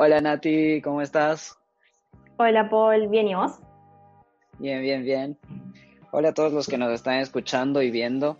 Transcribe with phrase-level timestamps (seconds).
[0.00, 1.58] Hola Nati, ¿cómo estás?
[2.36, 3.58] Hola Paul, ¿bien y vos?
[4.60, 5.36] Bien, bien, bien.
[6.12, 8.38] Hola a todos los que nos están escuchando y viendo,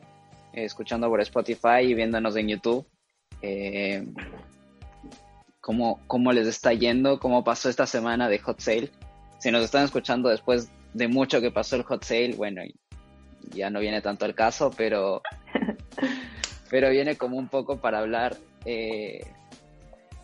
[0.53, 2.87] eh, escuchando por Spotify y viéndonos en YouTube.
[3.43, 4.07] Eh,
[5.61, 7.19] ¿cómo, ¿Cómo les está yendo?
[7.19, 8.93] ¿Cómo pasó esta semana de Hot Sale?
[9.39, 12.63] Si nos están escuchando después de mucho que pasó el Hot Sale, bueno,
[13.51, 15.23] ya no viene tanto el caso, pero,
[16.71, 19.27] pero viene como un poco para hablar eh,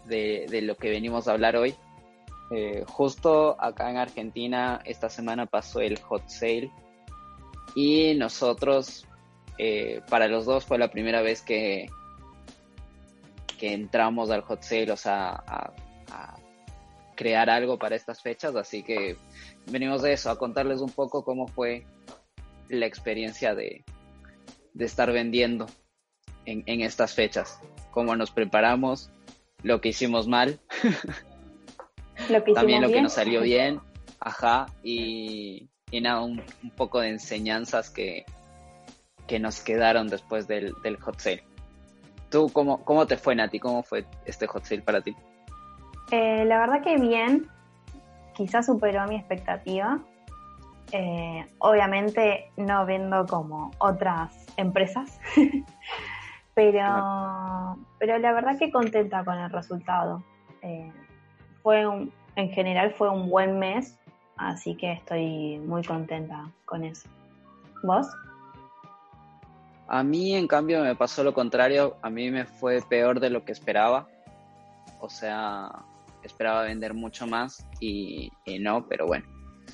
[0.07, 1.75] de, lo que venimos a hablar hoy.
[2.50, 6.71] Eh, justo acá en Argentina esta semana pasó el hot sale
[7.75, 9.07] y nosotros,
[9.58, 11.89] eh, para los dos fue la primera vez que,
[13.58, 15.72] que entramos al hot sale, o sea, a,
[17.16, 19.16] crear algo para estas fechas, así que
[19.71, 21.86] venimos de eso, a contarles un poco cómo fue
[22.68, 23.85] la experiencia de,
[24.72, 25.66] de estar vendiendo
[26.44, 27.61] en, en estas fechas,
[27.93, 29.13] cómo nos preparamos,
[29.64, 30.61] lo que hicimos mal,
[32.55, 33.81] también lo que nos salió bien,
[34.20, 36.42] ajá, y, nada, un,
[36.77, 38.25] poco de enseñanzas que,
[39.27, 41.42] que nos quedaron después del, hot sale.
[42.30, 43.58] ¿Tú cómo, cómo te fue, Nati?
[43.58, 45.16] ¿Cómo fue este hot sale para ti?
[46.10, 47.48] Eh, la verdad que bien,
[48.34, 49.98] quizás superó mi expectativa.
[50.92, 55.19] Eh, obviamente no vendo como otras empresas,
[56.55, 60.22] pero, pero la verdad que contenta con el resultado.
[60.62, 60.92] Eh,
[61.62, 63.98] fue un, en general fue un buen mes,
[64.36, 67.08] así que estoy muy contenta con eso.
[67.82, 68.06] ¿Vos?
[69.86, 71.97] A mí, en cambio, me pasó lo contrario.
[72.02, 74.08] A mí me fue peor de lo que esperaba.
[75.00, 75.70] O sea,
[76.22, 79.27] esperaba vender mucho más y, no, pero bueno.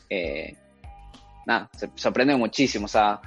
[0.09, 0.57] Eh,
[1.47, 2.87] nada, se sorprende muchísimo.
[2.87, 3.21] O sea,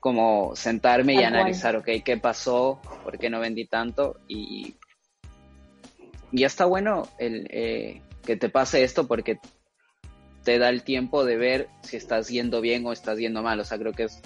[0.00, 4.76] como sentarme y analizar, ok, qué pasó, por qué no vendí tanto y,
[6.32, 9.38] ya está bueno el, eh, que te pase esto porque
[10.44, 13.60] te da el tiempo de ver si estás yendo bien o estás yendo mal.
[13.60, 14.22] O sea, creo que es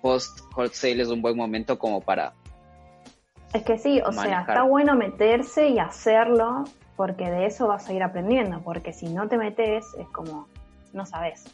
[0.00, 2.34] post hot sale es un buen momento como para.
[3.52, 6.64] Es que sí, o sea, está bueno meterse y hacerlo
[6.96, 8.62] porque de eso vas a ir aprendiendo.
[8.62, 10.48] Porque si no te metes, es como
[10.92, 11.44] no sabes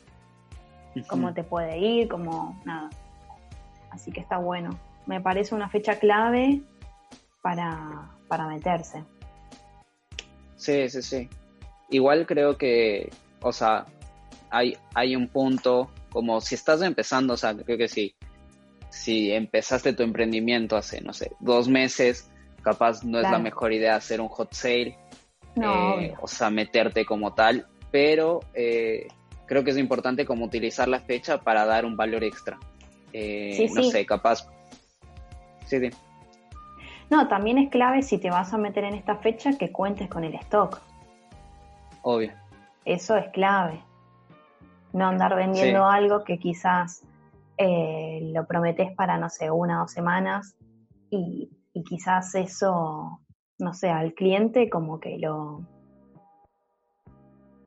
[1.07, 2.91] cómo te puede ir, como nada.
[3.99, 4.79] Así que está bueno.
[5.07, 6.61] Me parece una fecha clave
[7.43, 9.03] para, para meterse.
[10.55, 11.29] Sí, sí, sí.
[11.91, 13.11] Igual creo que,
[13.43, 13.87] o sea,
[14.51, 18.15] hay, hay un punto, como si estás empezando, o sea, creo que sí,
[18.89, 22.31] si empezaste tu emprendimiento hace, no sé, dos meses,
[22.63, 24.97] capaz no es la mejor idea hacer un hot sale,
[25.57, 29.09] eh, o sea, meterte como tal, pero eh,
[29.47, 32.61] creo que es importante como utilizar la fecha para dar un valor extra.
[33.13, 34.49] Eh, no sé, capaz.
[35.67, 35.91] Sí, sí.
[37.11, 40.25] No, también es clave si te vas a meter en esta fecha que cuentes con
[40.25, 40.81] el stock.
[42.03, 42.33] Obvio.
[42.85, 43.83] Eso es clave.
[44.93, 47.03] No andar vendiendo algo que quizás
[47.57, 50.55] eh, lo prometes para, no sé, una o dos semanas
[51.11, 53.21] y, y quizás eso,
[53.59, 55.63] no sé, al cliente como que lo...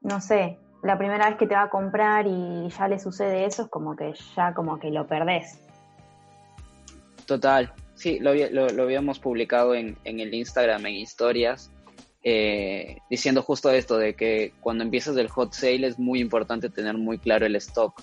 [0.01, 3.63] No sé, la primera vez que te va a comprar y ya le sucede eso,
[3.63, 5.59] es como que ya como que lo perdés.
[7.25, 11.71] Total, sí, lo, lo, habíamos publicado en, en, el Instagram, en historias,
[12.23, 16.97] eh, diciendo justo esto, de que cuando empiezas el hot sale es muy importante tener
[16.97, 18.01] muy claro el stock,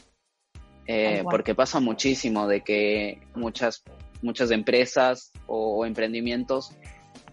[0.87, 3.83] eh, porque pasa muchísimo de que muchas,
[4.23, 6.73] muchas empresas o, emprendimientos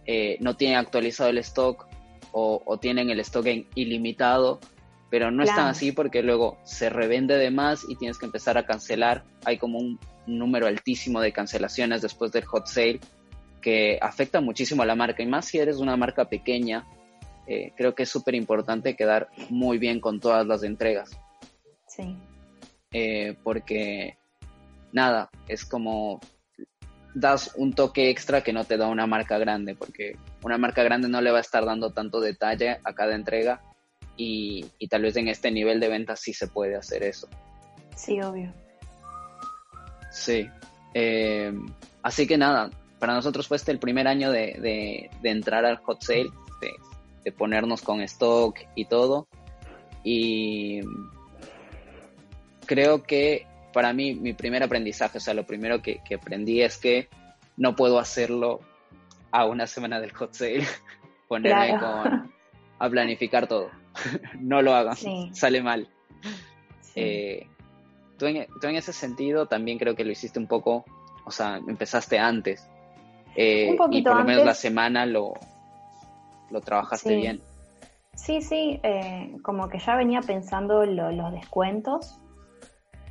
[0.05, 1.87] eh, no tienen actualizado el stock
[2.31, 4.59] o, o tienen el stock en ilimitado
[5.09, 8.57] pero no es tan así porque luego se revende de más y tienes que empezar
[8.57, 9.23] a cancelar.
[9.45, 12.99] Hay como un número altísimo de cancelaciones después del hot sale
[13.61, 16.85] que afecta muchísimo a la marca y más si eres una marca pequeña,
[17.47, 21.11] eh, creo que es súper importante quedar muy bien con todas las entregas.
[21.87, 22.15] Sí.
[22.91, 24.17] Eh, porque
[24.91, 26.19] nada, es como
[27.13, 31.07] das un toque extra que no te da una marca grande, porque una marca grande
[31.07, 33.61] no le va a estar dando tanto detalle a cada entrega
[34.17, 37.27] y, tal vez en este nivel de ventas sí se puede hacer eso.
[37.95, 38.53] Sí, obvio.
[40.11, 40.49] Sí.
[40.93, 41.53] Eh,
[42.01, 42.69] así que nada,
[42.99, 46.29] para nosotros fue este el primer año de, entrar al hot sale,
[47.23, 49.27] de, ponernos con stock y todo.
[50.03, 50.81] Y
[52.65, 56.77] creo que para mí mi primer aprendizaje, o sea, lo primero que, que aprendí es
[56.77, 57.09] que
[57.57, 58.61] no puedo hacerlo
[59.31, 60.65] a una semana del hot sale,
[61.27, 62.31] ponerme con,
[62.79, 63.69] a planificar todo.
[64.39, 65.87] no lo hagas, sale mal.
[66.95, 67.47] Eh,
[68.17, 70.85] tú, en, ese sentido también creo que lo hiciste un poco,
[71.25, 72.69] o sea, empezaste antes.
[73.35, 75.33] Eh, y por lo menos la semana lo,
[76.51, 77.41] lo trabajaste bien.
[78.15, 82.19] Sí, sí, eh, como que ya venía pensando los descuentos,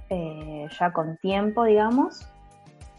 [0.09, 2.27] ya con tiempo, digamos,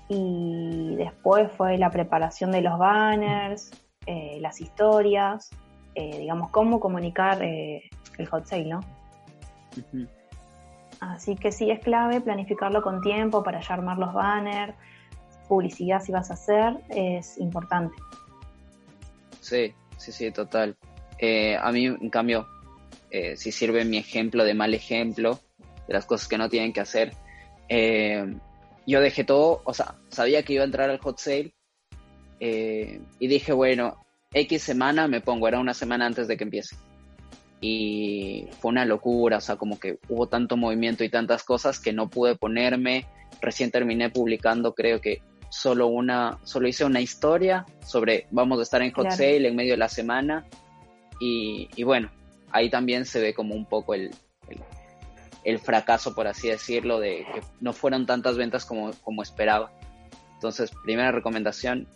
[0.10, 3.72] y después fue la preparación de los banners,
[4.06, 5.50] las historias,
[5.96, 8.82] digamos, cómo comunicar el hot sale, ¿no?
[11.00, 14.76] Así que sí es clave planificarlo con tiempo para ya armar los banners,
[15.48, 17.96] publicidad si vas a hacer, es importante.
[19.42, 20.76] Sí, sí, sí, total.
[21.20, 22.48] Eh, a mí, en cambio,
[23.12, 25.40] eh, si sirve mi ejemplo de mal ejemplo,
[25.88, 27.14] de las cosas que no tienen que hacer,
[27.70, 28.36] eh,
[28.88, 31.54] yo dejé todo, o sea, sabía que iba a entrar al hot sale
[32.40, 34.05] y dije, bueno,
[34.36, 36.76] X semana me pongo, era una semana antes de que empiece.
[37.62, 41.94] Y fue una locura, o sea, como que hubo tanto movimiento y tantas cosas que
[41.94, 43.06] no pude ponerme.
[43.42, 48.82] Recién terminé publicando, creo que solo una, solo hice una historia sobre vamos a estar
[48.82, 50.46] en hot sale en medio de la semana
[51.18, 52.12] y, bueno,
[52.52, 54.12] ahí también se ve como un poco el,
[55.46, 59.72] el, fracaso, por así decirlo, de que no fueron tantas ventas como, como esperaba.
[60.34, 61.88] Entonces, primera recomendación,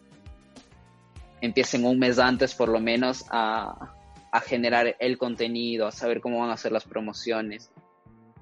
[1.41, 3.95] empiecen un mes antes por lo menos a,
[4.31, 7.71] a generar el contenido, a saber cómo van a ser las promociones.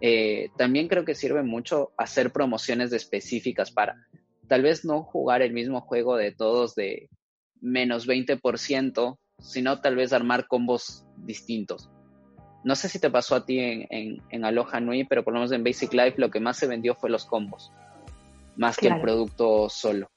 [0.01, 3.95] Eh, también creo que sirve mucho hacer promociones específicas para
[4.47, 7.09] tal vez no jugar el mismo juego de todos de
[7.59, 11.89] menos 20%, sino tal vez armar combos distintos.
[12.63, 15.51] No sé si te pasó a ti en, en, Aloha Nui, pero por lo menos
[15.51, 17.71] en Basic Life lo que más se vendió fue los combos,
[18.55, 20.09] más que el producto solo.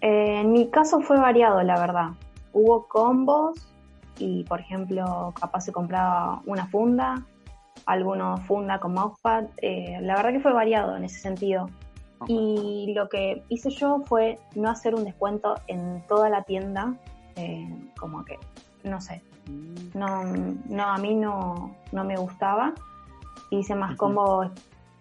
[0.00, 2.10] Eh, en mi caso fue variado, la verdad.
[2.52, 3.66] Hubo combos
[4.18, 7.22] y, por ejemplo, capaz se compraba una funda,
[7.86, 9.44] algunos funda con mousepad.
[9.62, 11.68] Eh, la verdad que fue variado en ese sentido.
[12.28, 16.94] Y lo que hice yo fue no hacer un descuento en toda la tienda,
[17.36, 18.38] eh, como que,
[18.84, 19.98] no sé, mm.
[19.98, 22.72] no, no a mí no, no me gustaba.
[23.50, 24.50] Hice más combo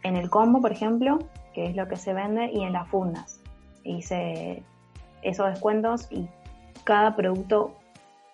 [0.04, 1.20] en el combo, por ejemplo,
[1.54, 3.40] que es lo que se vende, y en las fundas.
[3.84, 4.64] Hice
[5.26, 6.28] esos descuentos y
[6.84, 7.76] cada producto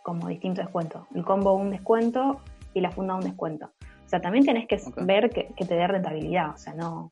[0.03, 1.07] como distinto descuento.
[1.13, 2.41] El combo un descuento
[2.73, 3.71] y la funda un descuento.
[4.05, 6.51] O sea, también tenés que ver que, que, te dé rentabilidad.
[6.53, 7.09] O sea, no,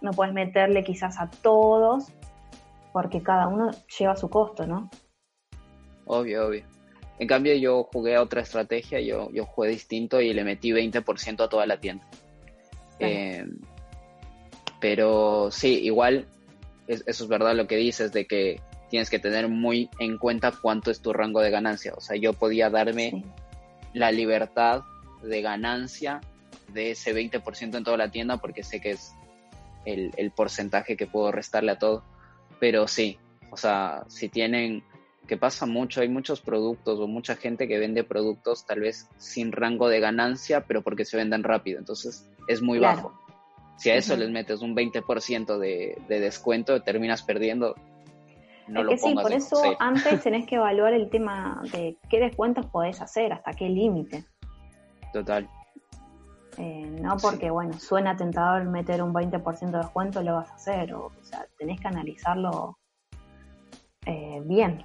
[0.00, 2.12] no puedes meterle quizás a todos
[2.92, 4.90] porque cada uno lleva su costo, ¿no?
[6.06, 6.64] Obvio, obvio.
[7.18, 11.44] En cambio yo jugué a otra estrategia, yo, yo jugué distinto y le metí 20%
[11.44, 12.06] a toda la tienda.
[12.98, 13.46] Eh,
[14.80, 16.26] pero sí, igual,
[16.86, 18.60] eso es verdad lo que dices, de que
[18.92, 21.94] tienes que tener muy en cuenta cuánto es tu rango de ganancia.
[21.96, 23.24] O sea, yo podía darme
[23.94, 24.82] la libertad
[25.22, 26.20] de ganancia
[26.74, 29.14] de ese 20% en toda la tienda porque sé que es
[29.86, 32.04] el, porcentaje que puedo restarle a todo.
[32.60, 33.16] Pero sí,
[33.50, 34.84] o sea, si tienen,
[35.26, 39.52] que pasa mucho, hay muchos productos o mucha gente que vende productos tal vez sin
[39.52, 43.18] rango de ganancia, pero porque se venden rápido, entonces es muy bajo.
[43.78, 47.74] Si a eso les metes un 20% de, de descuento, terminas perdiendo.
[48.72, 53.00] No que sí, por eso antes tenés que evaluar el tema de qué descuentos podés
[53.02, 54.24] hacer, hasta qué límite.
[55.12, 55.48] Total.
[56.58, 60.94] Eh, no porque, bueno, suena tentador meter un 20% de descuento, lo vas a hacer.
[60.94, 62.78] O, sea, tenés que analizarlo
[64.06, 64.84] eh, bien.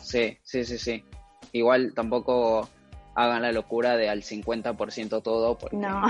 [0.00, 1.04] Sí, sí, sí, sí.
[1.52, 2.68] Igual tampoco
[3.14, 6.02] hagan la locura de al 50% todo porque no.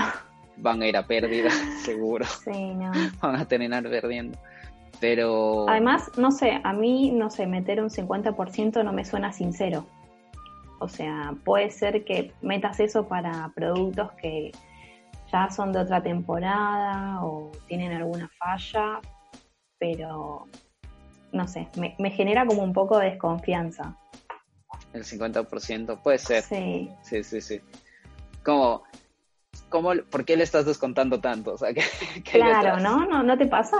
[0.57, 1.49] van a ir a pérdida,
[1.83, 2.25] seguro.
[2.25, 2.91] Sí, no.
[3.21, 4.39] Van a terminar perdiendo.
[4.99, 5.69] Pero...
[5.69, 9.85] Además, no sé, a mí, no sé, meter un 50% no me suena sincero.
[10.79, 14.51] O sea, puede ser que metas eso para productos que
[15.31, 18.99] ya son de otra temporada o tienen alguna falla,
[19.79, 20.45] pero
[21.31, 23.97] no sé, me, genera como un poco de desconfianza.
[24.93, 26.43] El 50% puede ser.
[26.43, 26.89] Sí.
[27.01, 27.61] Sí, sí, sí.
[28.43, 28.83] Como,
[29.69, 31.53] ¿cómo, ¿Por qué le estás descontando tanto?
[31.53, 31.69] O sea,
[32.31, 33.05] claro, ¿no?
[33.05, 33.23] ¿no?
[33.23, 33.77] ¿No te pasa?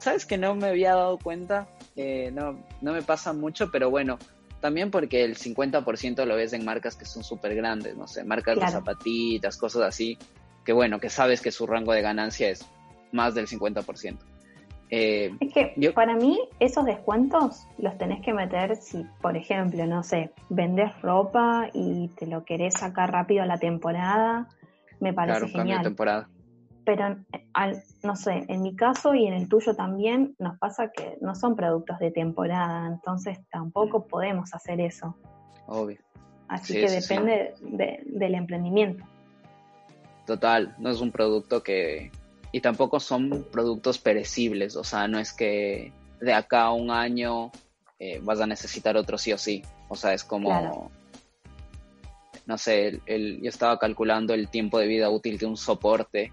[0.00, 1.68] ¿Sabes que no me había dado cuenta?
[1.94, 4.18] Eh, no, no me pasa mucho, pero bueno,
[4.60, 8.58] también porque el 50% lo ves en marcas que son súper grandes, no sé, marcas
[8.58, 10.16] de zapatitas, cosas así,
[10.64, 12.66] que bueno, que sabes que su rango de ganancia es
[13.12, 14.16] más del 50%.
[14.92, 20.02] Eh, es que para mí esos descuentos los tenés que meter si, por ejemplo, no
[20.02, 24.48] sé, vendes ropa y te lo querés sacar rápido a la temporada,
[24.98, 25.82] me parece claro, genial.
[25.82, 26.28] temporada
[26.90, 27.16] pero
[27.52, 31.36] al, no sé, en mi caso y en el tuyo también nos pasa que no
[31.36, 35.16] son productos de temporada, entonces tampoco podemos hacer eso.
[35.68, 36.00] Obvio.
[36.48, 39.04] Así que depende del emprendimiento.
[40.26, 42.10] Total, no es un producto que...
[42.50, 47.52] Y tampoco son productos perecibles, o sea, no es que de acá a un año
[48.00, 49.62] eh, vas a necesitar otro sí o sí.
[49.88, 50.90] O sea, es como...
[52.46, 56.32] no sé, el, yo estaba calculando el tiempo de vida útil de un soporte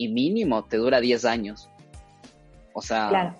[0.00, 1.68] y mínimo te dura 10 años.
[2.72, 3.36] O sea,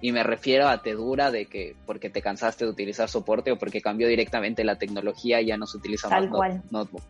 [0.00, 3.58] y me refiero a te dura de que porque te cansaste de utilizar soporte o
[3.58, 6.62] porque cambió directamente la tecnología y ya no se utiliza Tal más cual.
[6.70, 7.02] notebook.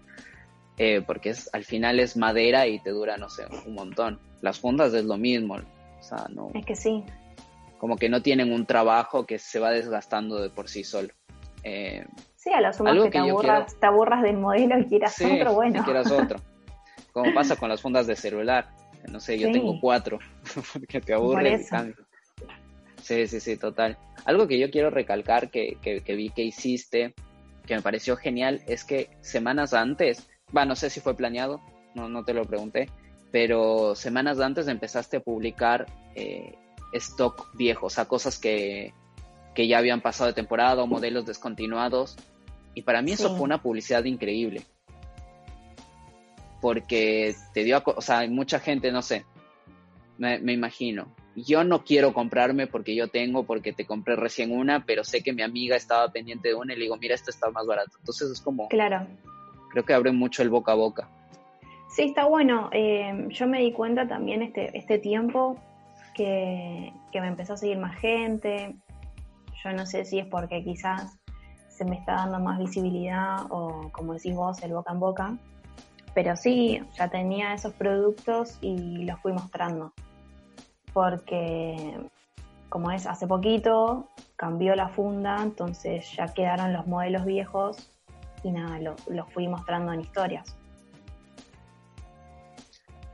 [0.79, 4.19] Eh, porque es, al final es madera y te dura, no sé, un montón.
[4.41, 5.55] Las fundas es lo mismo.
[5.55, 6.51] O sea, no.
[6.55, 7.05] Es que sí.
[7.79, 11.11] Como que no tienen un trabajo que se va desgastando de por sí solo.
[11.63, 15.53] Eh, sí, a lo sumo que, te, aburras, te aburras del modelo y quieras otro,
[15.53, 15.79] bueno.
[15.79, 16.41] Y quieras otro.
[17.15, 18.69] Como pasa con las fundas de celular.
[19.09, 20.19] No sé, yo tengo cuatro.
[20.73, 21.95] porque te aburre el cambio.
[23.01, 23.97] Sí, sí, sí, total.
[24.25, 27.15] Algo que yo quiero recalcar que, que, que vi que hiciste,
[27.65, 31.61] que me pareció genial, es que semanas antes va, no sé si fue planeado,
[31.95, 32.89] no, no te lo pregunté,
[33.31, 36.55] pero semanas antes empezaste a publicar eh,
[36.95, 38.93] stock viejo, o sea, cosas que,
[39.55, 42.17] que, ya habían pasado de temporada o modelos descontinuados.
[42.75, 44.63] Y para mí eso fue una publicidad increíble.
[46.65, 49.27] Porque te dio, o sea, hay mucha gente, no sé,
[50.17, 51.15] me, me, imagino.
[51.37, 55.35] Yo no quiero comprarme porque yo tengo, porque te compré recién una, pero sé que
[55.35, 57.99] mi amiga estaba pendiente de una y le digo, mira, esta está más barato.
[57.99, 58.69] Entonces es como...
[58.69, 59.07] Claro
[59.75, 61.09] creo que abre mucho el boca a boca.
[61.89, 62.71] Sí, está bueno.
[62.73, 65.57] Eh, yo me di cuenta también este, este tiempo
[66.15, 68.77] que, me empezó a seguir más gente.
[69.65, 71.19] Yo no sé si es porque quizás
[71.69, 75.39] se me está dando más visibilidad o, como decís vos, el boca en boca.
[76.15, 79.93] Pero sí, ya tenía esos productos y los fui mostrando.
[80.93, 81.99] Porque,
[82.69, 87.91] como es, hace poquito cambió la funda, entonces ya quedaron los modelos viejos
[88.45, 90.57] y nada, lo, fui mostrando en historias.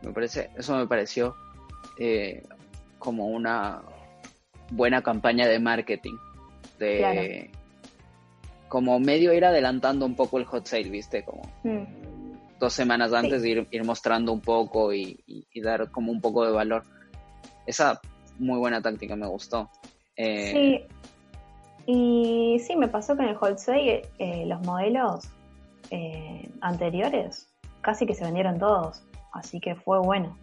[0.03, 1.35] Me parece, eso me pareció
[1.99, 2.43] eh,
[2.99, 3.83] como una
[4.71, 6.17] buena campaña de marketing.
[6.79, 7.51] De
[8.71, 12.00] como medio ir adelantando un poco el hot sale, viste, como mm.
[12.61, 16.85] Dos semanas antes de ir, mostrando un poco y, dar como un poco de valor.
[17.67, 18.01] Esa
[18.39, 19.69] muy buena táctica me gustó.
[20.17, 20.87] Eh, sí,
[21.87, 25.29] y sí, me pasó con el wholesale, eh, los modelos
[25.91, 27.49] eh, anteriores
[27.81, 29.03] casi que se vendieron todos,
[29.33, 30.37] así que fue bueno.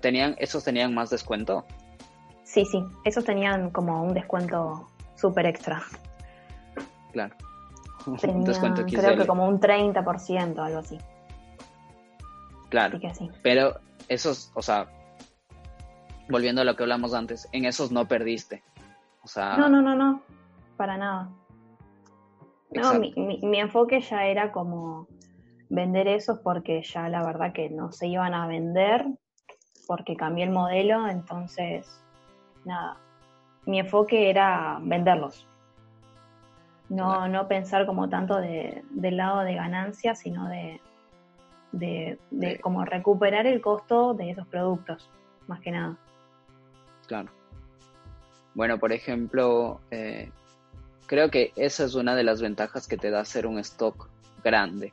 [0.00, 1.64] ¿tenían, ¿Esos tenían más descuento?
[2.44, 5.82] Sí, sí, esos tenían como un descuento súper extra.
[7.12, 7.34] Claro.
[8.06, 10.98] un descuento creo que como un 30%, algo así.
[12.68, 12.98] Claro.
[13.42, 14.88] Pero esos, o sea,
[16.28, 18.62] volviendo a lo que hablamos antes, en esos no perdiste.
[19.36, 20.22] No, no, no, no,
[20.76, 21.28] para nada.
[22.70, 25.08] No, mi, mi, enfoque ya era como
[25.68, 29.06] vender esos porque ya la verdad que no se iban a vender
[29.86, 31.86] porque cambié el modelo, entonces,
[32.64, 32.98] nada,
[33.66, 35.46] mi enfoque era venderlos.
[36.88, 40.80] No, no pensar como tanto de, del lado de ganancia, sino de,
[41.72, 45.10] de, de como recuperar el costo de esos productos,
[45.48, 45.96] más que nada.
[47.06, 47.30] Claro.
[48.54, 50.30] Bueno, por ejemplo, eh,
[51.06, 54.08] creo que esa es una de las ventajas que te da hacer un stock
[54.42, 54.92] grande,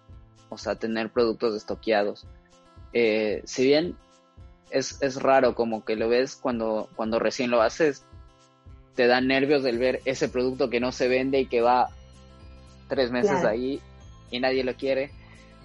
[0.50, 2.28] o sea, tener productos estoqueados.
[2.92, 3.96] Eh, si bien
[4.70, 8.06] es, es, raro como que lo ves cuando, cuando recién lo haces,
[8.96, 11.90] te da nervios el ver ese producto que no se vende y que va
[12.88, 13.82] tres meses ahí
[14.30, 15.12] y nadie lo quiere.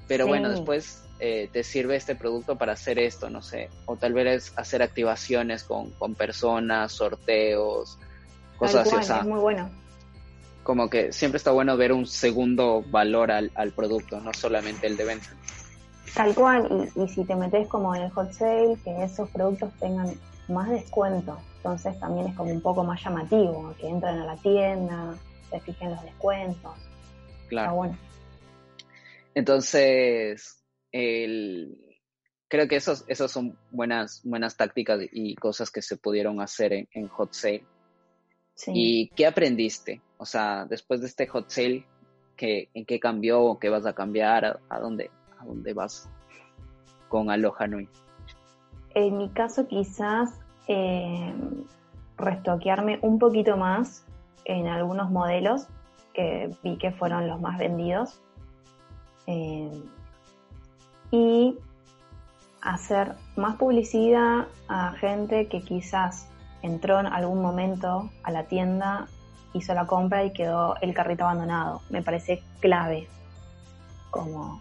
[0.06, 4.12] Pero bueno, después eh, te sirve este producto para hacer esto, no sé, o tal
[4.12, 7.98] vez hacer activaciones con, personas, sorteos,
[8.56, 9.12] cosas así.
[9.12, 9.68] es muy bueno.
[10.62, 15.04] Como que siempre está bueno ver un segundo valor al, producto, no solamente el de
[15.04, 15.28] venta.
[16.14, 20.14] Tal cual, y, si te metes como en el hot sale, que esos productos tengan
[20.48, 25.14] más descuento, entonces también es como un poco más llamativo, que entren a la tienda,
[25.50, 26.72] se fijen los descuentos.
[27.48, 27.66] Claro.
[27.66, 27.98] Está bueno.
[29.34, 31.78] Entonces, el,
[32.48, 37.08] creo que esos, esos son buenas, buenas tácticas y cosas que se pudieron hacer en,
[37.08, 37.64] Hot Sale.
[38.66, 40.00] ¿Y qué aprendiste?
[40.16, 41.86] O sea, después de este Hot Sale,
[42.36, 43.58] ¿qué, ¿en qué cambió?
[43.60, 44.60] ¿Qué vas a cambiar?
[44.68, 46.08] ¿A, dónde, a dónde vas
[47.08, 47.88] con Aloha Nui?
[48.98, 51.32] En mi caso, quizás eh,
[52.16, 54.04] restoquearme un poquito más
[54.44, 55.68] en algunos modelos
[56.14, 58.20] que vi que fueron los más vendidos.
[59.28, 59.84] Eh,
[61.12, 61.56] y
[62.60, 66.26] hacer más publicidad a gente que quizás
[66.62, 69.06] entró en algún momento a la tienda,
[69.52, 71.82] hizo la compra y quedó el carrito abandonado.
[71.88, 73.06] Me parece clave.
[74.10, 74.60] Como.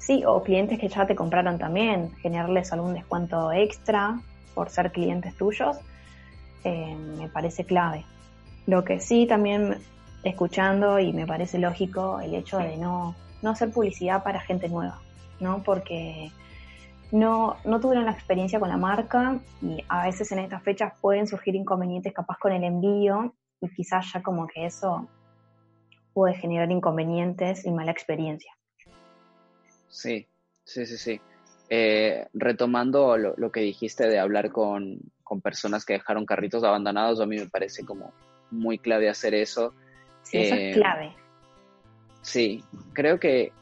[0.00, 4.18] Sí, o clientes que ya te compraron también, generarles algún descuento extra
[4.54, 5.76] por ser clientes tuyos,
[6.64, 8.06] eh, me parece clave.
[8.66, 9.76] Lo que sí también
[10.22, 14.98] escuchando y me parece lógico el hecho de no, no hacer publicidad para gente nueva,
[15.38, 15.62] ¿no?
[15.62, 16.30] Porque
[17.12, 21.26] no, no tuvieron la experiencia con la marca y a veces en estas fechas pueden
[21.26, 25.08] surgir inconvenientes capaz con el envío y quizás ya como que eso
[26.14, 28.50] puede generar inconvenientes y mala experiencia.
[29.90, 30.26] Sí,
[30.64, 31.20] sí, sí, sí.
[31.68, 34.98] Eh, retomando lo, que dijiste de hablar con,
[35.42, 38.12] personas que dejaron carritos abandonados, a mí me parece como
[38.50, 39.74] muy clave hacer eso.
[40.22, 41.12] Sí, eso es eh, clave.
[42.22, 43.52] Sí, creo que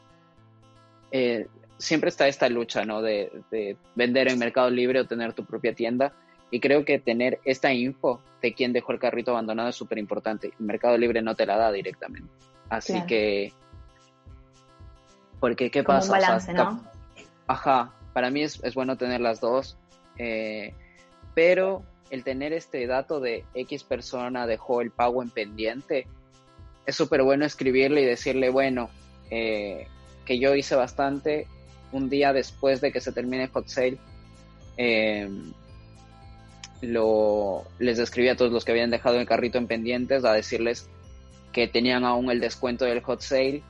[1.11, 3.01] eh, siempre está esta lucha, ¿no?
[3.01, 6.13] De, de, vender en Mercado Libre o tener tu propia tienda.
[6.51, 10.51] Y creo que tener esta info de quién dejó el carrito abandonado es súper importante.
[10.57, 12.29] Mercado Libre no te la da directamente.
[12.69, 13.53] Así que...
[15.39, 16.07] Porque, ¿qué pasa?
[16.07, 16.83] Un balance, ¿no?
[17.47, 19.77] Ajá, para mí es, bueno tener las dos.
[20.17, 20.73] Eh,
[21.33, 26.07] pero el tener este dato de X persona dejó el pago en pendiente,
[26.85, 28.89] es súper bueno escribirle y decirle, bueno,
[29.29, 29.87] eh,
[30.25, 31.47] que yo hice bastante
[31.91, 33.97] un día después de que se termine Hot Sale.
[34.77, 35.29] Eh,
[36.81, 40.89] lo, les escribí a todos los que habían dejado el carrito en pendientes a decirles
[41.51, 43.63] que tenían aún el descuento del hot sale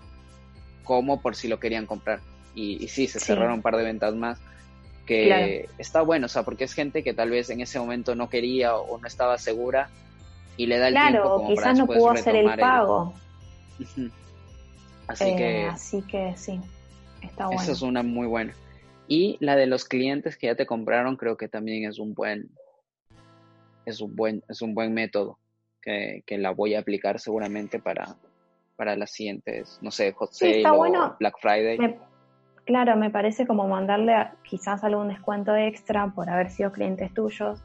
[0.89, 2.19] como por si lo querían comprar.
[2.55, 4.41] Y, sí, se cerraron un par de ventas más
[5.05, 8.27] que está bueno, o sea, porque es gente que tal vez en ese momento no
[8.27, 9.89] quería o no estaba segura
[10.57, 13.13] y le da el tiempo como quizás no pudo hacer el pago.
[15.07, 16.59] Así que eh, así que sí,
[17.21, 17.61] está bueno.
[17.61, 18.53] Esa es una muy buena.
[19.07, 22.49] Y la de los clientes que ya te compraron creo que también es un buen
[23.85, 25.39] es un buen, es un buen método
[25.81, 28.15] que, la voy a aplicar seguramente para,
[28.79, 31.99] para las siguientes, no sé, Hot Sale o Black Friday.
[32.63, 37.61] claro, me parece como mandarle quizás algún descuento extra por haber sido clientes tuyos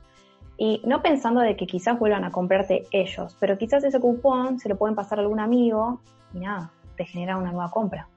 [0.59, 4.69] y no pensando de que quizás vuelvan a comprarte ellos, pero quizás ese cupón se
[4.69, 6.01] lo pueden pasar a algún amigo
[6.35, 8.09] y nada, te genera una nueva compra.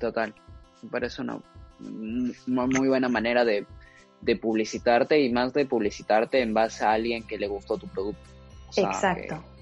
[0.00, 0.34] Total,
[0.82, 1.38] me parece una
[1.78, 3.64] muy buena manera de
[4.20, 8.20] de publicitarte y más de publicitarte en base a alguien que le gustó tu producto.
[8.76, 9.36] Exacto.
[9.36, 9.59] Que,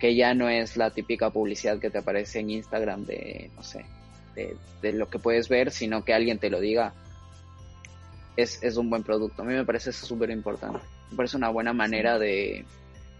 [0.00, 3.86] ya no es la típica publicidad que te aparece en Instagram de, no sé,
[4.34, 6.92] de, lo que puedes ver, sino que alguien te lo diga.
[8.36, 9.42] Es, es un buen producto.
[9.42, 10.80] A mí me parece súper importante.
[11.10, 12.64] Me parece una buena manera de,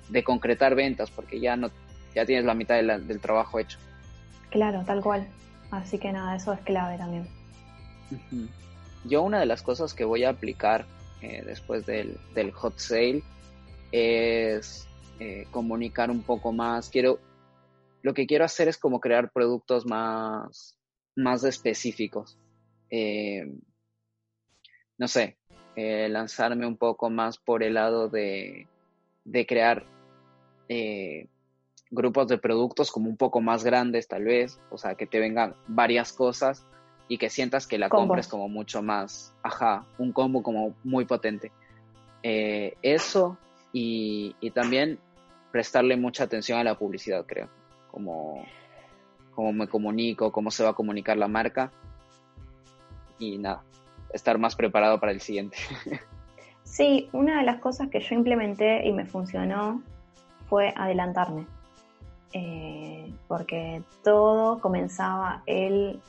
[0.09, 1.71] de, concretar ventas porque ya, no,
[2.15, 3.79] ya tienes la mitad del trabajo hecho.
[4.51, 5.27] Claro, tal cual.
[5.71, 7.29] Así que nada, eso es clave también.
[9.05, 10.87] Yo una de las cosas que voy a aplicar
[11.21, 12.19] eh, después del,
[12.53, 13.23] hot sale
[13.93, 14.87] es
[15.19, 16.89] eh, comunicar un poco más.
[16.91, 17.19] Quiero,
[18.03, 20.79] lo que quiero hacer es como crear productos más,
[21.17, 22.39] más específicos.
[22.91, 23.53] Eh,
[24.97, 25.37] no sé,
[25.77, 28.69] lanzarme un poco más por el lado de,
[29.25, 29.85] de crear
[31.95, 35.55] grupos de productos como un poco más grandes tal vez, o sea, que te vengan
[35.67, 36.67] varias cosas
[37.09, 41.53] y que sientas que la compres como mucho más, ajá, un combo como muy potente.
[42.23, 43.39] Eh, eso
[43.77, 45.01] y, también
[45.51, 47.49] prestarle mucha atención a la publicidad, creo,
[47.91, 48.45] como,
[49.35, 51.73] como me comunico, cómo se va a comunicar la marca
[53.19, 53.63] y nada,
[54.13, 55.59] estar más preparado para el siguiente.
[56.67, 59.83] Sí, una de las cosas que yo implementé y me funcionó
[60.49, 61.47] fue adelantarme.
[62.33, 66.01] Eh, porque todo comenzaba el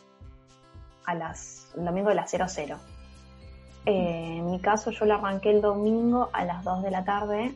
[1.06, 2.80] a las, el domingo de las 00.
[3.86, 7.56] Eh, en mi caso yo lo arranqué el domingo a las 2 de la tarde.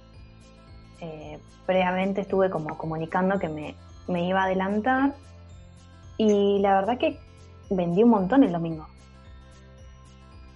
[1.01, 3.75] Eh, previamente estuve como comunicando que me,
[4.27, 5.13] iba a adelantar
[6.17, 7.19] y la verdad que
[7.69, 8.87] vendí un montón el domingo.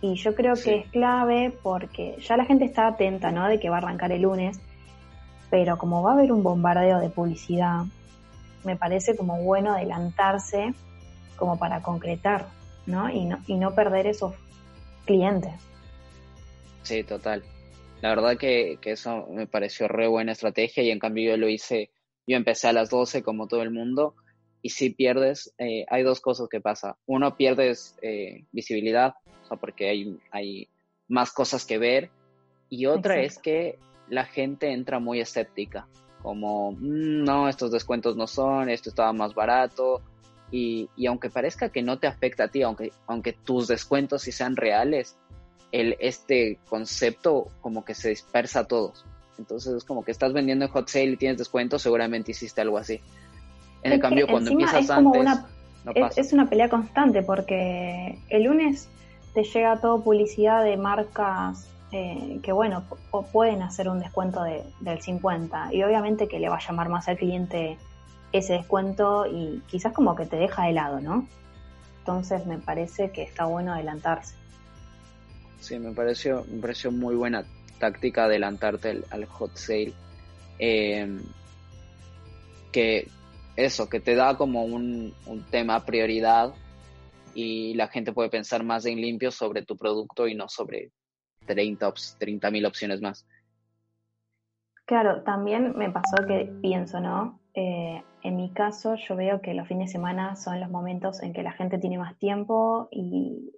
[0.02, 3.48] Y yo creo que es clave porque ya la gente está atenta, ¿no?
[3.48, 4.60] De que va a arrancar el lunes,
[5.50, 7.86] pero como va a haber un bombardeo de publicidad,
[8.66, 10.74] me parece como bueno adelantarse
[11.38, 12.48] como para concretar
[12.86, 13.10] ¿no?
[13.10, 14.34] Y no, y no perder esos
[15.06, 15.54] clientes.
[16.84, 17.44] Sí, total.
[18.02, 21.90] La verdad que, eso me pareció re buena estrategia y en cambio yo lo hice,
[22.28, 24.16] yo empecé a las 12 como todo el mundo
[24.62, 26.98] y si pierdes, eh, hay dos cosas que pasa.
[27.06, 29.14] Uno, pierdes eh, visibilidad,
[29.44, 30.68] o sea, porque hay, hay
[31.08, 32.10] más cosas que ver
[32.70, 33.78] y otra es que
[34.10, 35.88] la gente entra muy escéptica,
[36.22, 40.02] como, mm, no, estos descuentos no son, esto estaba más barato,
[40.56, 44.56] y, aunque parezca que no te afecta a ti, aunque, aunque tus descuentos sí sean
[44.56, 45.18] reales,
[45.72, 49.04] el, este concepto como que se dispersa a todos.
[49.40, 52.78] Entonces es como que estás vendiendo en hot sale y tienes descuento, seguramente hiciste algo
[52.78, 53.02] así.
[53.82, 55.48] En el cambio, cuando empiezas antes, una,
[56.16, 58.88] es, una pelea constante porque el lunes
[59.34, 62.84] te llega todo publicidad de marcas eh, que, bueno,
[63.32, 67.18] pueden hacer un descuento del 50 y obviamente que le va a llamar más al
[67.18, 67.80] cliente
[68.34, 71.28] ese descuento y quizás como que te deja de lado, ¿no?
[72.00, 74.36] Entonces me parece que está bueno adelantarse.
[75.60, 77.46] Sí, me pareció, me pareció muy buena
[77.80, 79.94] táctica adelantarte al hot sale.
[80.60, 81.22] Em,
[82.72, 83.08] que
[83.56, 86.54] eso, que te da como un, un tema prioridad
[87.34, 90.92] y la gente puede pensar más en limpio sobre tu producto y no sobre
[91.46, 93.26] 30 mil opciones más.
[94.86, 97.40] Claro, también me pasó que pienso, ¿no?
[97.54, 101.34] Eh, en mi caso, yo veo que los fines de semana son los momentos en
[101.34, 103.52] que la gente tiene más tiempo y,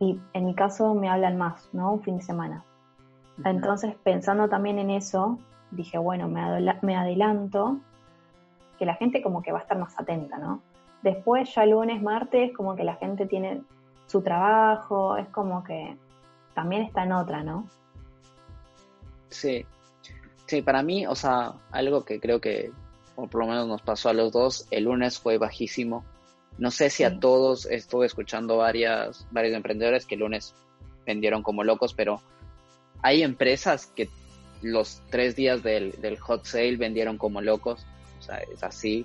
[0.00, 1.92] y en mi caso me hablan más, ¿no?
[1.92, 2.64] Un fin de semana.
[3.44, 5.38] Entonces, pensando también en eso,
[5.70, 7.78] dije, bueno, me, me adelanto,
[8.78, 10.60] que la gente como que va a estar más atenta, ¿no?
[11.02, 13.62] Después, ya lunes, martes, como que la gente tiene
[14.06, 15.96] su trabajo, es como que
[16.54, 17.66] también está en otra, ¿no?
[19.30, 19.64] Sí,
[20.46, 22.72] sí, para mí, o sea, algo que creo que,
[23.16, 26.04] o por lo menos nos pasó a los dos, el lunes fue bajísimo.
[26.58, 30.54] No sé si a todos, estuve escuchando varias, varios emprendedores que el lunes
[31.06, 32.20] vendieron como locos, pero
[33.02, 34.08] hay empresas que
[34.60, 37.84] los tres días del, del hot sale vendieron como locos,
[38.18, 39.04] o sea, es así.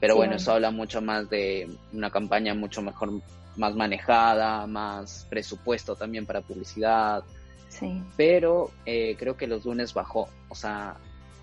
[0.00, 3.10] Pero bueno, eso habla mucho más de una campaña mucho mejor,
[3.56, 7.24] más manejada, más presupuesto también para publicidad.
[7.68, 8.02] Sí.
[8.16, 10.96] Pero eh, creo que los lunes bajó, o sea,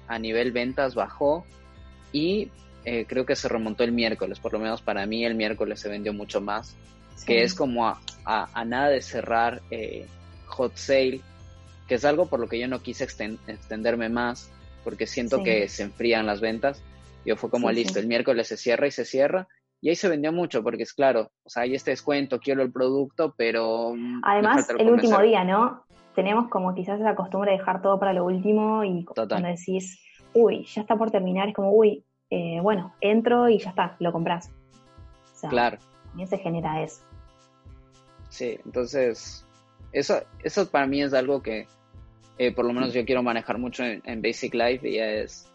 [0.07, 1.45] a nivel ventas bajó
[2.11, 2.49] y
[2.85, 5.89] eh, creo que se remontó el miércoles, por lo menos para mí el miércoles se
[5.89, 6.75] vendió mucho más,
[7.25, 10.07] que es como a, a, nada de cerrar eh,
[10.47, 11.21] hot sale,
[11.87, 14.51] que es algo por lo que yo no quise extenderme más,
[14.83, 16.81] porque siento que se enfrían las ventas.
[17.25, 19.47] Yo fue como, listo, el miércoles se cierra y se cierra.
[19.79, 22.71] Y ahí se vendió mucho, porque es claro, o sea, hay este descuento, quiero el
[22.71, 23.93] producto, pero...
[23.95, 25.83] Mm, Además, el último día, ¿no?
[26.15, 29.99] Tenemos como quizás la costumbre de dejar todo para lo último y cuando decís,
[30.33, 34.11] uy, ya está por terminar, es como, uy, eh, bueno, entro y ya está, lo
[34.11, 34.49] compras.
[35.49, 35.77] claro.
[36.07, 37.01] También se genera eso.
[38.29, 39.45] Sí, entonces,
[39.91, 41.67] eso, eso para mí es algo que
[42.37, 45.47] eh, por lo menos yo quiero manejar mucho en, en Basic Life y es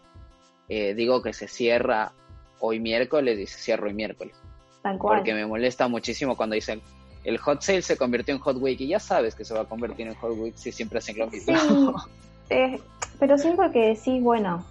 [0.69, 2.11] eh, digo que se cierra
[2.59, 4.35] hoy miércoles y se cierra hoy miércoles.
[4.81, 5.17] Tal cual.
[5.17, 6.81] Porque me molesta muchísimo cuando dicen
[7.23, 9.65] el hot sale se convirtió en hot week y ya sabes que se va a
[9.65, 11.53] convertir en hot week si siempre hacen lo mismo.
[12.49, 12.79] Eh,
[13.19, 14.65] pero siempre que decís, bueno,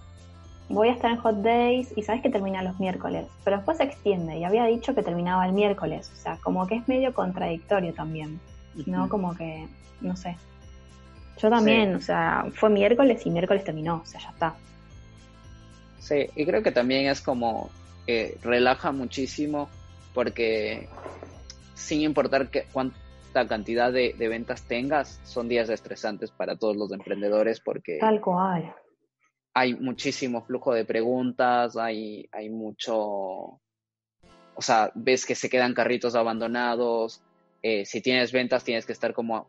[0.69, 3.83] voy a estar en hot days y sabes que termina los miércoles, pero después se
[3.83, 7.93] extiende y había dicho que terminaba el miércoles, o sea, como que es medio contradictorio
[7.93, 8.39] también,
[8.85, 9.07] ¿no?
[9.09, 9.67] Como que,
[10.01, 10.35] no sé.
[11.37, 14.55] Yo también, o sea, fue miércoles y miércoles terminó, o sea, ya está.
[15.99, 17.69] Sí, y creo que también es como
[18.05, 19.69] que relaja muchísimo
[20.13, 20.87] porque
[21.75, 22.65] sin importar que,
[23.37, 27.97] cuánta cantidad de, ventas tengas, son días estresantes para todos los emprendedores porque...
[27.99, 28.73] Tal cual.
[29.53, 32.97] Hay muchísimo flujo de preguntas, hay, hay mucho...
[34.55, 37.21] O sea, ves que se quedan carritos abandonados.
[37.61, 39.47] Eh, si tienes ventas, tienes que estar como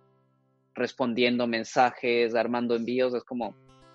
[0.75, 3.15] respondiendo mensajes, armando envíos.
[3.15, 3.55] Es como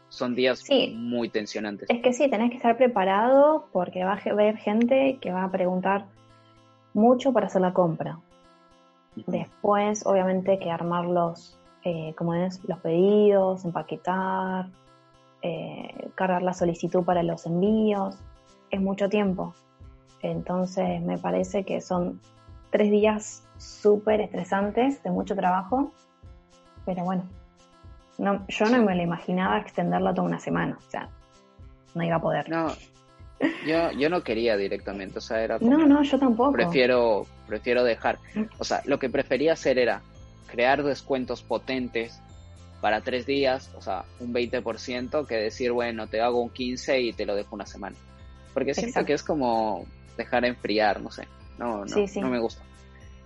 [0.09, 0.63] son días
[0.95, 1.87] muy tensionantes.
[1.87, 5.51] Es que sí, tenés que estar preparado porque va a haber gente que va a
[5.51, 6.05] preguntar
[6.95, 8.19] mucho para hacer la compra.
[9.27, 14.69] Después, obviamente, que armarlos, eh, como es, los pedidos, empaquetar,
[15.41, 18.15] eh, cargar la solicitud para los envíos.
[18.71, 19.53] Es mucho tiempo.
[20.21, 22.21] Entonces, me parece que son
[22.71, 25.91] tres días súper estresantes, de mucho trabajo.
[26.85, 27.23] Pero bueno,
[28.17, 31.09] no, yo no me lo imaginaba extenderlo toda una semana, o sea,
[31.95, 32.49] no iba a poder.
[32.49, 32.67] No,
[33.65, 36.51] yo, yo no quería directamente, o sea, era No, no, yo tampoco.
[36.53, 38.19] Prefiero, prefiero dejar.
[38.35, 38.43] Mm.
[38.57, 40.01] O sea, lo que prefería hacer era
[40.47, 42.19] crear descuentos potentes
[42.81, 47.13] para tres días, o sea, un 20%, que decir, bueno, te hago un 15 y
[47.13, 47.95] te lo dejo una semana.
[48.53, 49.85] Porque siento que es como
[50.17, 51.27] dejar enfriar, no sé.
[51.57, 52.61] No, no, no me gusta.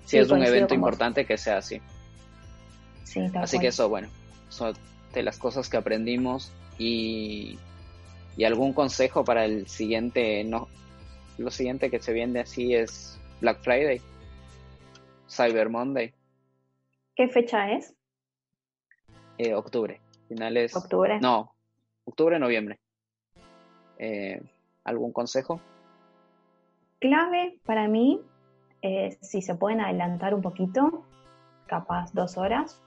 [0.06, 1.82] Si es un evento importante, que sea así.
[3.04, 4.10] Sí, así que eso, bueno,
[4.50, 4.76] son
[5.14, 7.58] de las cosas que aprendimos y,
[8.38, 10.68] y algún consejo para el siguiente, no,
[11.38, 14.00] lo siguiente que se viene así es Black Friday,
[15.28, 16.14] Cyber Monday.
[17.16, 17.96] ¿Qué fecha es?
[19.40, 20.76] Eh, octubre, finales.
[20.76, 21.20] ¿Octubre?
[21.20, 21.56] No,
[22.06, 22.80] octubre, noviembre.
[23.98, 24.40] Eh,
[24.84, 25.60] ¿Algún consejo?
[27.00, 28.22] Clave para mí,
[28.82, 31.04] eh, si se pueden adelantar un poquito,
[31.66, 32.82] capaz dos horas,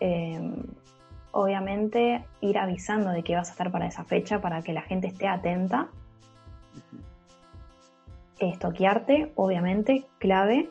[0.00, 0.54] Em,
[1.32, 5.08] obviamente ir avisando de que vas a estar para esa fecha para que la gente
[5.08, 5.88] esté atenta.
[8.38, 10.70] Estoquearte, obviamente, clave.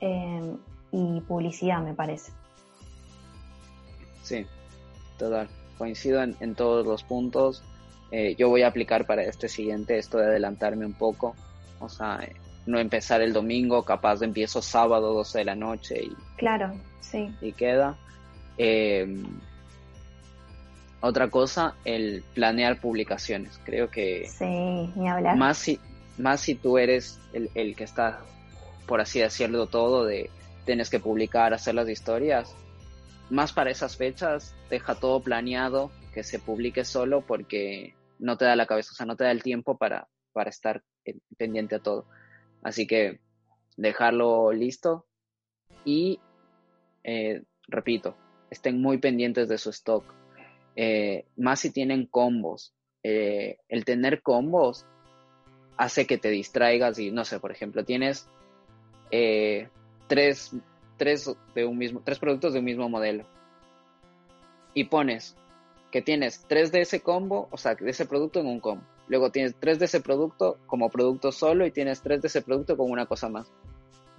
[0.00, 0.58] Em,
[0.92, 2.32] y publicidad, me parece.
[4.22, 4.46] Sí,
[5.18, 5.48] total.
[5.78, 7.62] Coincido en, todos los puntos.
[8.10, 11.34] eh, yo voy a aplicar para este siguiente esto de adelantarme un poco,
[11.80, 12.20] o sea,
[12.66, 16.16] no empezar el domingo, capaz de empiezo sábado 12 de la noche y...
[16.36, 17.34] Claro, sí.
[17.40, 17.96] Y queda.
[18.58, 19.22] Eh,
[21.00, 23.60] otra cosa, el planear publicaciones.
[23.64, 24.26] Creo que...
[24.26, 25.36] Sí, ni hablar.
[25.36, 25.78] Más si,
[26.16, 28.20] más si tú eres el, el que está,
[28.86, 30.30] por así decirlo, todo de
[30.64, 32.54] tienes que publicar, hacer las historias,
[33.30, 38.56] más para esas fechas, deja todo planeado, que se publique solo porque no te da
[38.56, 40.82] la cabeza, o sea, no te da el tiempo para, para estar
[41.36, 42.06] pendiente a todo.
[42.62, 43.20] Así que
[43.76, 45.06] dejarlo listo
[45.84, 46.20] y,
[47.02, 48.16] eh, repito,
[48.54, 50.04] estén muy pendientes de su stock.
[50.76, 52.72] Eh, más si tienen combos.
[53.02, 54.86] Eh, el tener combos
[55.76, 58.26] hace que te distraigas y, no sé, por ejemplo, tienes
[60.08, 60.50] tres,
[60.96, 63.24] tres, de un mismo, tres productos de un mismo modelo
[64.74, 65.36] y pones
[65.90, 68.84] que tienes tres de ese combo, o sea, de ese producto en un combo.
[69.06, 72.76] Luego tienes tres de ese producto como producto solo y tienes tres de ese producto
[72.76, 73.46] con una cosa más.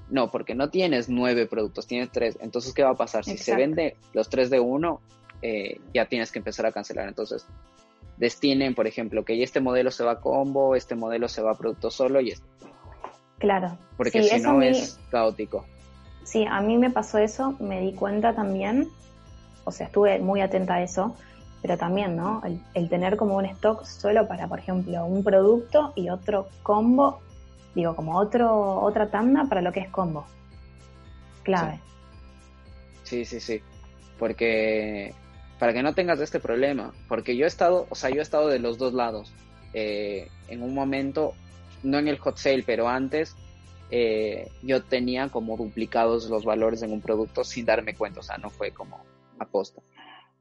[0.09, 2.37] No, porque no tienes nueve productos, tienes tres.
[2.41, 3.23] Entonces, ¿qué va a pasar?
[3.23, 5.01] Si se vende los tres de uno,
[5.41, 7.07] eh, ya tienes que empezar a cancelar.
[7.07, 7.45] Entonces,
[8.17, 11.55] destinen, por ejemplo, que este modelo se va a combo, este modelo se va a
[11.55, 12.45] producto solo y este.
[13.39, 13.77] Claro.
[13.97, 15.65] Porque si no es caótico.
[16.23, 18.89] Sí, a mí me pasó eso, me di cuenta también,
[19.63, 21.15] o sea, estuve muy atenta a eso,
[21.61, 22.41] pero también, ¿no?
[22.73, 27.21] El, tener como un stock solo para, por ejemplo, un producto y otro combo,
[27.75, 30.25] digo, como otro, otra tanda para lo que es combo.
[31.43, 31.79] Clave.
[33.03, 33.61] Sí, sí, sí.
[34.17, 35.13] Porque
[35.59, 38.47] para que no tengas este problema, porque yo he estado, o sea, yo he estado
[38.47, 39.31] de los dos lados.
[39.73, 41.33] Eh, en un momento,
[41.83, 43.35] no en el hot sale, pero antes,
[43.91, 48.38] eh, yo tenía como duplicados los valores en un producto sin darme cuenta, o sea,
[48.38, 49.03] no fue como
[49.38, 49.81] aposta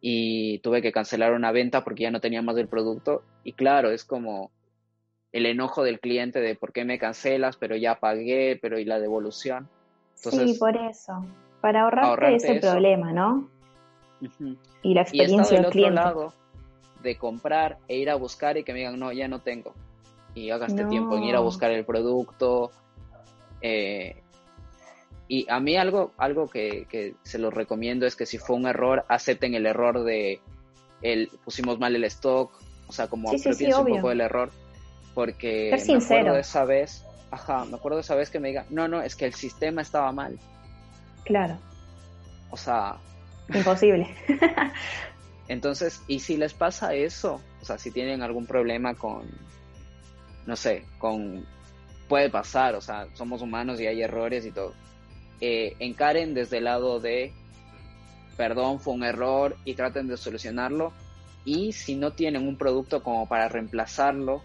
[0.07, 3.23] y tuve que cancelar una venta porque ya no tenía más del producto.
[3.43, 4.51] Y claro, es como
[5.35, 9.01] el enojo del cliente de por qué me cancelas, pero ya pagué, pero y la
[9.01, 9.69] devolución.
[10.15, 11.27] sí, por eso.
[11.61, 13.51] Para ahorrarte, ese problema, ¿no?
[14.83, 15.97] Y la experiencia del cliente.
[15.97, 16.33] lado
[17.03, 19.75] de comprar e ir a buscar y que me digan, no, ya no tengo.
[20.37, 22.71] Y hagas tiempo en ir a buscar el producto.
[23.61, 24.23] Eh,
[25.27, 29.05] y a mí algo, algo que, se los recomiendo es que si fue un error,
[29.09, 30.39] acepten el error de
[31.03, 32.53] el pusimos mal el stock,
[32.87, 34.51] o sea, como sí, un poco del error,
[35.15, 38.67] porque me acuerdo de esa vez, ajá, me acuerdo de esa vez que me diga,
[38.71, 40.39] no, no, es que el sistema estaba mal.
[41.25, 41.59] Claro.
[42.51, 42.97] O sea,
[43.53, 44.09] imposible.
[45.49, 49.29] Entonces, y si les pasa eso, o sea, si tienen algún problema con,
[50.47, 51.47] no sé, con,
[52.09, 54.75] puede pasar, o sea, somos humanos y hay errores y todo
[55.41, 57.33] eh, encaren desde el lado de,
[58.37, 60.93] perdón, fue un error y traten de solucionarlo.
[61.45, 64.43] Y si no tienen un producto como para reemplazarlo,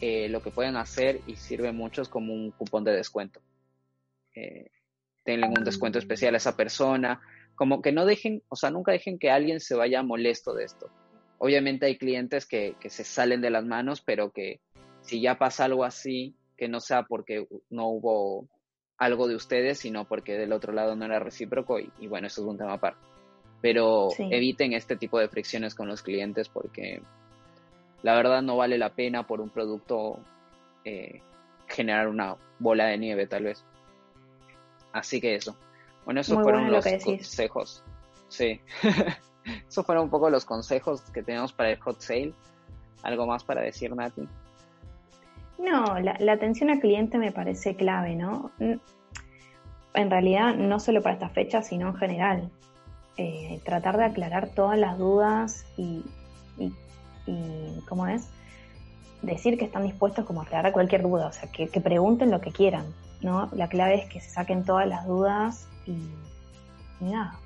[0.00, 3.40] eh, lo que pueden hacer y sirve mucho es como un cupón de descuento.
[4.34, 4.70] Eh,
[5.24, 7.20] tengan un descuento especial a esa persona.
[7.54, 10.90] Como que no dejen, o sea, nunca dejen que alguien se vaya molesto de esto.
[11.38, 14.60] Obviamente hay clientes que, que se salen de las manos, pero que
[15.02, 18.48] si ya pasa algo así, que no sea porque no hubo
[18.98, 22.46] algo de ustedes, sino porque del otro lado no era recíproco y, bueno, eso es
[22.46, 23.00] un tema aparte.
[23.62, 27.02] Pero eviten este tipo de fricciones con los clientes porque
[28.02, 30.18] la verdad no vale la pena por un producto
[30.84, 31.20] eh,
[31.66, 33.64] generar una bola de nieve tal vez.
[34.92, 35.56] Así que eso.
[36.04, 37.84] Bueno, esos fueron los consejos.
[38.28, 38.60] Sí.
[39.68, 42.32] esos fueron un poco los consejos que tenemos para el hot sale.
[43.02, 44.28] ¿Algo más para decir, Nati?
[45.58, 48.50] No, la, atención al cliente me parece clave, ¿no?
[48.58, 52.50] En realidad, no solo para esta fecha, sino en general.
[53.16, 56.02] Eh, tratar de aclarar todas las dudas y,
[56.58, 56.72] y,
[57.88, 58.28] ¿cómo es?
[59.22, 62.52] Decir que están dispuestos como a aclarar cualquier duda, o sea, que, pregunten lo que
[62.52, 62.86] quieran,
[63.20, 63.48] ¿no?
[63.52, 65.96] La clave es que se saquen todas las dudas y,
[67.04, 67.38] nada.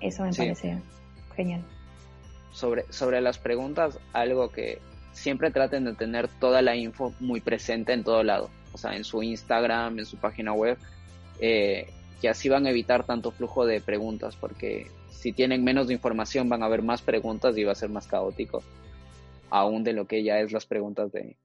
[0.00, 0.80] Eso me parece
[1.36, 1.62] genial.
[2.52, 4.80] Sobre, sobre las preguntas, algo que,
[5.12, 9.04] siempre traten de tener toda la info muy presente en todo lado, o sea, en
[9.04, 10.78] su Instagram, en su página web,
[11.40, 11.88] eh,
[12.20, 16.62] que así van a evitar tanto flujo de preguntas, porque si tienen menos información van
[16.62, 18.62] a haber más preguntas y va a ser más caótico,
[19.50, 21.36] aún de lo que ya es las preguntas de,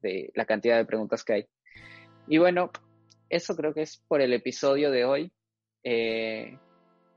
[0.00, 1.46] de la cantidad de preguntas que hay.
[2.26, 2.70] Y bueno,
[3.28, 5.32] eso creo que es por el episodio de hoy.
[5.82, 6.58] Eh,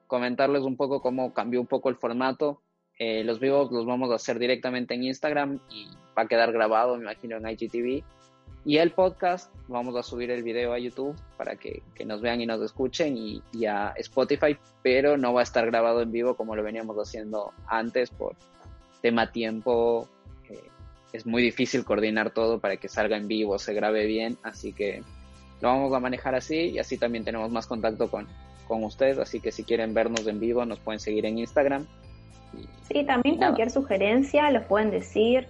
[0.08, 2.62] comentarles un poco cómo cambió un poco el formato.
[3.00, 6.95] Eh, los vivos los vamos a hacer directamente en Instagram y va a quedar grabado,
[6.95, 8.04] me imagino, en IGTV.
[8.65, 12.45] Y el podcast, vamos a subir el video a YouTube para que, nos vean y
[12.45, 16.63] nos escuchen y, a Spotify, pero no va a estar grabado en vivo como lo
[16.63, 18.36] veníamos haciendo antes por
[19.02, 20.10] tema tiempo,
[21.13, 25.04] es muy difícil coordinar todo para que salga en vivo, se grabe bien, así que
[25.62, 28.28] lo vamos a manejar así y así también tenemos más contacto con,
[28.67, 31.86] con ustedes, así que si quieren vernos en vivo nos pueden seguir en Instagram.
[32.88, 35.48] Sí, también cualquier sugerencia los pueden decir,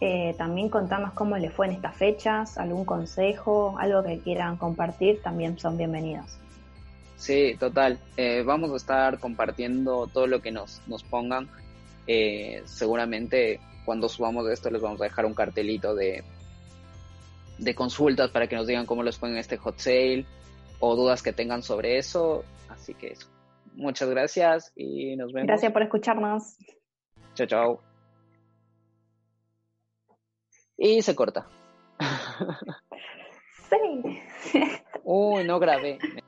[0.00, 5.20] eh, también contarnos cómo les fue en estas fechas, algún consejo, algo que quieran compartir,
[5.22, 6.38] también son bienvenidos.
[7.16, 7.98] Sí, total.
[8.16, 11.48] Eh, vamos a estar compartiendo todo lo que nos, nos pongan.
[12.06, 16.22] Eh, seguramente cuando subamos esto les vamos a dejar un cartelito de,
[17.56, 20.26] de consultas para que nos digan cómo les ponen este hot sale
[20.78, 22.44] o dudas que tengan sobre eso.
[22.68, 23.26] Así que eso.
[23.76, 25.46] Muchas gracias y nos vemos.
[25.46, 26.58] Gracias por escucharnos.
[27.32, 27.80] Chao, chao.
[30.76, 31.46] Y se corta.
[33.70, 34.20] Sí.
[35.02, 35.98] Uy, no grabé.